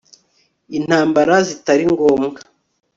[0.77, 2.39] intambara zitari ngombwa